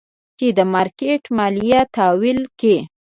چې 0.37 0.47
د 0.57 0.59
مارکېټ 0.73 1.23
ماليه 1.37 1.81
تاويله 1.95 2.45
کي. 2.59 2.75